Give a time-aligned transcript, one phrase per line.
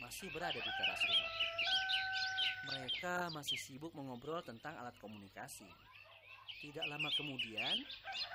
[0.00, 1.34] masih berada di teras rumah.
[2.70, 5.66] Mereka masih sibuk mengobrol tentang alat komunikasi.
[6.60, 7.76] Tidak lama kemudian,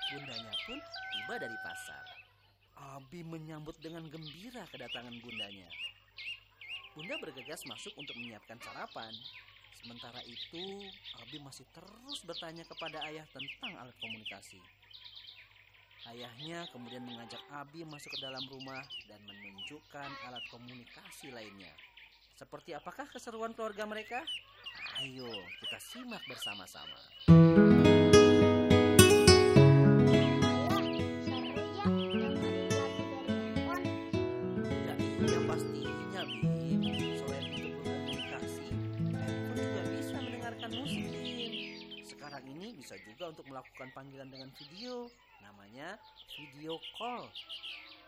[0.09, 0.77] bundanya pun
[1.13, 2.05] tiba dari pasar.
[2.75, 5.70] Abi menyambut dengan gembira kedatangan bundanya.
[6.97, 9.13] Bunda bergegas masuk untuk menyiapkan sarapan.
[9.77, 10.63] Sementara itu,
[11.21, 14.59] Abi masih terus bertanya kepada ayah tentang alat komunikasi.
[16.05, 21.73] Ayahnya kemudian mengajak Abi masuk ke dalam rumah dan menunjukkan alat komunikasi lainnya.
[22.38, 24.22] Seperti apakah keseruan keluarga mereka?
[25.02, 25.26] Ayo
[25.66, 27.02] kita simak bersama-sama.
[42.06, 45.09] Sekarang ini bisa juga untuk melakukan panggilan dengan video
[45.45, 46.01] Namanya
[46.33, 47.29] video call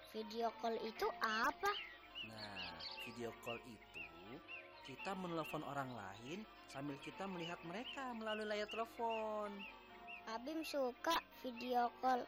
[0.09, 1.71] Video call itu apa?
[2.25, 2.73] Nah
[3.05, 4.01] video call itu
[4.89, 6.41] Kita menelpon orang lain
[6.73, 9.53] Sambil kita melihat mereka melalui layar telepon
[10.27, 12.19] Abim suka video call.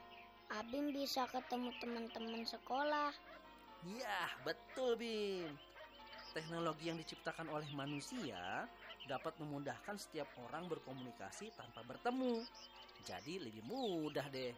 [0.55, 3.11] Abim bisa ketemu teman-teman sekolah.
[3.83, 5.51] Ya betul Bim
[6.31, 8.63] Teknologi yang diciptakan oleh manusia
[9.03, 12.39] dapat memudahkan setiap orang berkomunikasi tanpa bertemu.
[13.03, 14.55] Jadi lebih mudah deh.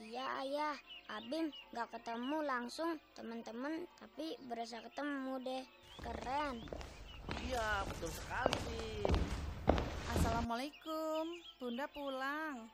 [0.00, 0.72] Iya ayah,
[1.12, 5.60] Abim gak ketemu langsung teman-teman tapi berasa ketemu deh.
[6.00, 6.64] Keren.
[7.44, 9.04] Iya, betul sekali.
[10.16, 11.28] Assalamualaikum,
[11.60, 12.72] Bunda pulang.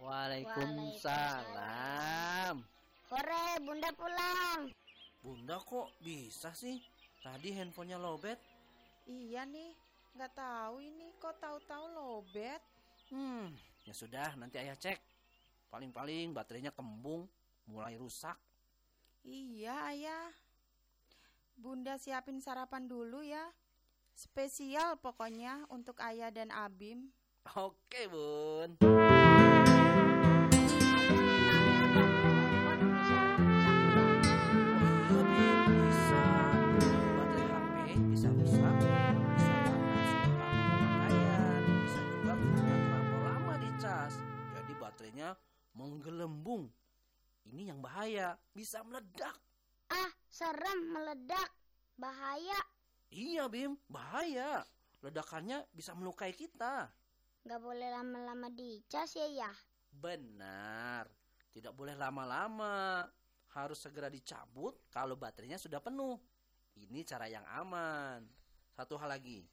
[0.00, 2.64] Waalaikumsalam.
[3.12, 4.74] Hore, bunda pulang.
[5.22, 6.82] Bunda kok bisa sih?
[7.22, 8.40] Tadi handphonenya lobet.
[9.06, 9.76] Iya nih,
[10.16, 12.58] nggak tahu ini kok tahu-tahu lobet.
[13.12, 13.52] Hmm,
[13.84, 15.13] ya sudah, nanti ayah cek.
[15.74, 17.26] Paling-paling baterainya kembung,
[17.66, 18.38] mulai rusak.
[19.26, 20.30] Iya ayah.
[21.58, 23.42] Bunda siapin sarapan dulu ya.
[24.14, 27.10] Spesial pokoknya untuk ayah dan Abim.
[27.58, 28.78] Oke, Bun.
[35.18, 35.58] Bim,
[35.90, 36.24] bisa.
[37.18, 44.14] Baterai HP bisa rusak, bisa panas setelah pemakaian, bisa juga karena terlalu lama dicas.
[44.54, 45.34] Jadi baterainya
[45.74, 46.70] menggelembung.
[47.44, 49.36] Ini yang bahaya, bisa meledak.
[49.92, 51.50] Ah, serem meledak.
[51.94, 52.58] Bahaya.
[53.12, 54.64] Iya, Bim, bahaya.
[55.04, 56.88] Ledakannya bisa melukai kita.
[57.44, 59.52] Gak boleh lama-lama dicas ya ya.
[59.92, 61.04] Benar,
[61.52, 63.04] tidak boleh lama-lama.
[63.52, 66.18] Harus segera dicabut kalau baterainya sudah penuh.
[66.74, 68.24] Ini cara yang aman.
[68.74, 69.46] Satu hal lagi,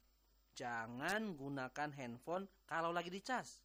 [0.56, 3.62] jangan gunakan handphone kalau lagi dicas.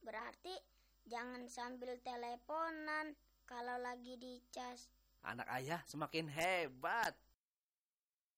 [0.00, 0.75] Berarti
[1.06, 3.14] jangan sambil teleponan
[3.46, 4.90] kalau lagi dicas.
[5.22, 7.14] Anak ayah semakin hebat.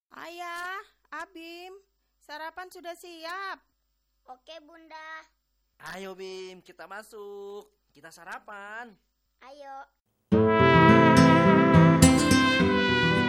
[0.08, 0.80] Ayah,
[1.12, 1.76] Abim,
[2.16, 3.60] sarapan sudah siap.
[4.28, 5.24] Oke bunda,
[5.94, 7.68] Ayo Bim, kita masuk.
[7.92, 8.92] Kita sarapan.
[9.46, 9.76] ayo.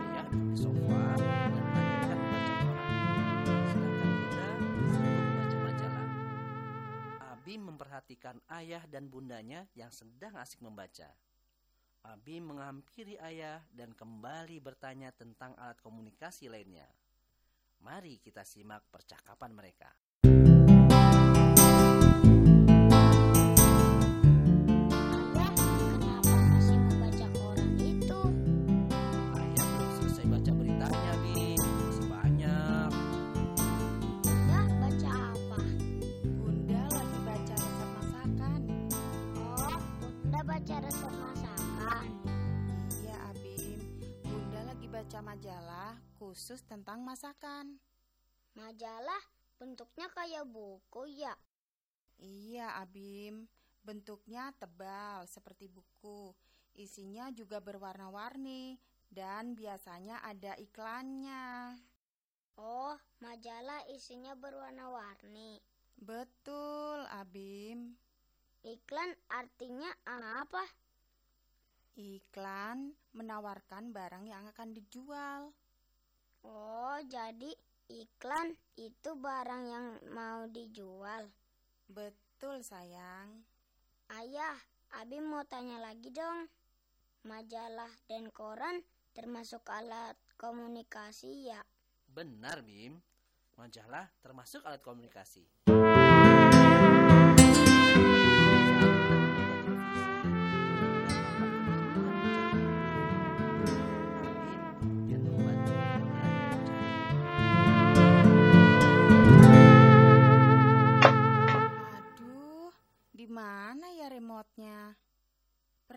[0.03, 0.27] Ayah
[8.05, 11.09] memperhatikan ayah dan bundanya yang sedang asik membaca.
[12.05, 16.85] Abi menghampiri ayah dan kembali bertanya tentang alat komunikasi lainnya.
[17.81, 19.89] Mari kita simak percakapan mereka.
[40.65, 42.09] Resep masakan.
[43.05, 43.81] Iya Abim,
[44.25, 47.77] Bunda lagi baca majalah khusus tentang masakan.
[48.57, 49.21] Majalah
[49.61, 51.37] bentuknya kayak buku ya.
[52.17, 53.45] Iya Abim,
[53.85, 56.33] bentuknya tebal seperti buku.
[56.73, 58.81] Isinya juga berwarna-warni
[59.13, 61.77] dan biasanya ada iklannya.
[62.57, 65.61] Oh, majalah isinya berwarna-warni.
[66.01, 68.01] Betul, Abim.
[68.65, 70.65] Iklan artinya apa?
[72.01, 75.53] Iklan menawarkan barang yang akan dijual.
[76.49, 77.53] Oh, jadi
[77.93, 81.29] iklan itu barang yang mau dijual.
[81.93, 83.45] Betul, sayang.
[84.09, 84.57] Ayah,
[84.97, 86.49] Abi mau tanya lagi dong.
[87.29, 88.81] Majalah dan koran
[89.13, 91.61] termasuk alat komunikasi ya?
[92.09, 92.97] Benar, Bim.
[93.61, 95.64] Majalah termasuk alat komunikasi.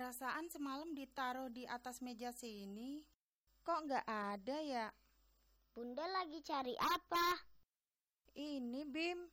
[0.08, 3.04] Perasaan semalam ditaruh di atas meja sini.
[3.60, 4.88] Kok nggak ada ya?
[5.76, 7.44] Bunda lagi cari apa?
[8.32, 9.28] Ini Bim.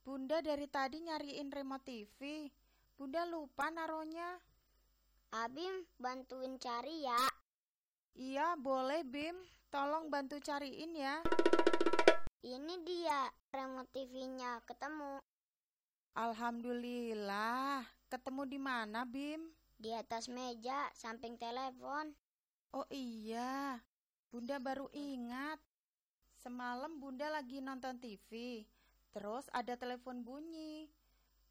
[0.00, 2.48] Bunda dari tadi nyariin remote TV.
[2.96, 4.40] Bunda lupa naruhnya.
[5.44, 7.20] Abim bantuin cari ya.
[8.16, 9.36] Iya, boleh Bim.
[9.68, 11.20] Tolong bantu cariin ya.
[12.40, 15.20] Ini dia remote TV-nya ketemu
[16.16, 17.84] Alhamdulillah.
[18.08, 19.52] Ketemu di mana, Bim?
[19.78, 22.14] Di atas meja samping telepon.
[22.74, 23.78] Oh iya,
[24.30, 25.62] Bunda baru ingat.
[26.42, 28.62] Semalam Bunda lagi nonton TV,
[29.14, 30.90] terus ada telepon bunyi.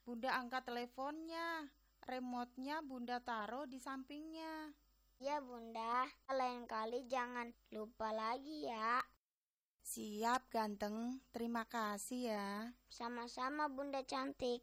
[0.04, 1.72] Bunda angkat teleponnya,
[2.04, 4.76] remote-nya Bunda taruh di sampingnya.
[5.24, 9.00] Ya Bunda, lain kali jangan lupa lagi ya.
[9.84, 11.20] Siap, ganteng.
[11.32, 12.72] Terima kasih ya.
[12.92, 14.60] Sama-sama Bunda cantik.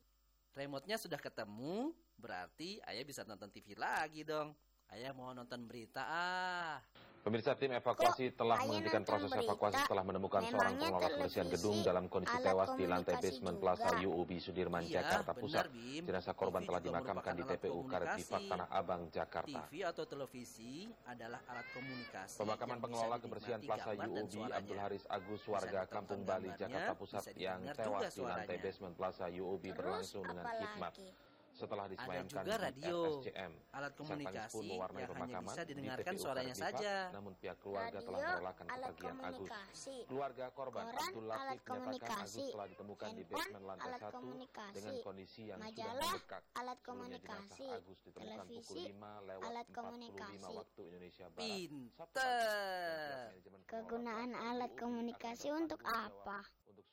[0.52, 4.52] Remote-nya sudah ketemu, berarti ayah bisa nonton TV lagi dong.
[4.90, 6.82] Ayah mau nonton berita ah.
[7.20, 9.44] Pemirsa tim evakuasi telah ayah menghentikan proses berita?
[9.44, 13.76] evakuasi setelah menemukan seorang pengelola kebersihan gedung dalam kondisi tewas di lantai basement juga.
[13.76, 15.64] Plaza UUB Sudirman, Iya, Jakarta Pusat.
[16.00, 18.24] Jenazah korban TV telah dimakamkan di TPU Karet.
[18.24, 19.60] Tanah Abang, Jakarta.
[19.68, 22.36] TV atau televisi adalah alat komunikasi.
[22.40, 24.34] Pemakaman pengelola kebersihan Plaza UUB.
[24.48, 29.76] Abdul Haris Agus warga Kampung Bali, Jakarta Pusat yang tewas di lantai basement Plaza UUB
[29.76, 30.96] berlangsung dengan khidmat.
[30.96, 31.29] lagi?
[31.60, 33.52] Setelah disemayamkan juga di radio, RSCM.
[33.76, 36.94] Alat komunikasi pun mewarnai yang hanya pemakaman bisa di didengarkan TPU suaranya Karet Bifak, saja.
[37.12, 39.20] Namun pihak keluarga telah Radio, merelakan alat kepergian Agus.
[39.20, 39.96] komunikasi.
[40.08, 42.44] Keluarga korban Koran, Abdul Latif alat menyatakan Agus komunikasi.
[42.50, 44.74] telah ditemukan di basement lantai alat satu komunikasi.
[44.80, 46.42] dengan kondisi yang sudah Majalah, membekak.
[46.56, 47.66] alat Sebelumnya komunikasi.
[47.68, 50.52] Agus ditemukan pukul Televisi, 5 lewat alat 45 komunikasi.
[50.56, 51.44] waktu Indonesia Barat.
[51.44, 53.24] Pinter.
[53.68, 56.40] Kegunaan alat komunikasi untuk apa?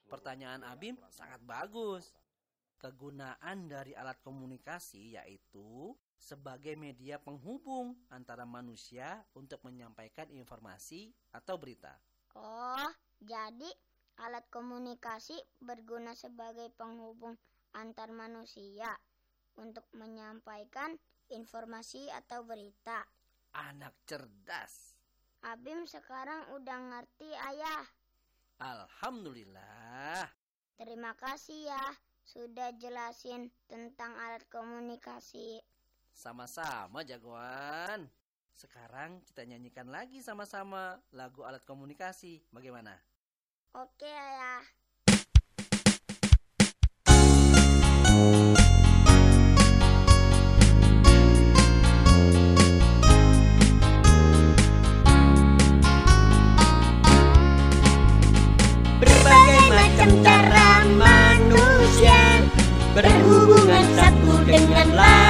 [0.08, 2.12] Pertanyaan Abim sangat bagus.
[2.77, 11.97] Kegunaan dari alat komunikasi yaitu sebagai media penghubung antara manusia untuk menyampaikan informasi atau berita.
[12.38, 13.69] Oh, jadi
[14.21, 17.33] alat komunikasi berguna sebagai penghubung
[17.74, 18.94] antar manusia
[19.57, 20.94] untuk menyampaikan
[21.33, 23.09] informasi atau berita.
[23.57, 24.94] Anak cerdas.
[25.41, 27.85] Abim sekarang udah ngerti ayah.
[28.62, 30.30] Alhamdulillah.
[30.77, 35.63] Terima kasih ya sudah jelasin tentang alat komunikasi.
[36.12, 38.12] Sama-sama jagoan.
[38.51, 42.44] Sekarang kita nyanyikan lagi sama-sama lagu alat komunikasi.
[42.51, 43.00] Bagaimana?
[43.71, 44.65] Oke ayah.
[58.97, 60.56] Berbagai macam cara
[64.47, 65.26] เป็นเงินล้าน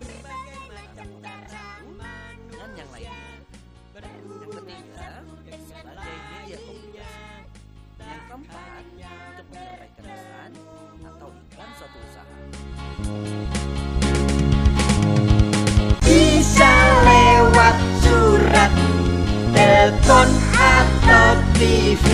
[0.00, 1.92] silaturahmi antara satu
[2.48, 3.28] dengan yang lainnya.
[3.92, 4.14] Yang
[4.56, 5.08] ketiga,
[5.68, 7.20] sebagai media komunikasi.
[8.00, 8.84] Yang keempat,
[9.32, 10.50] untuk menyampaikan pesan
[11.04, 12.36] atau iklan suatu usaha.
[16.02, 18.72] Bisa lewat surat,
[19.52, 22.06] telepon atau TV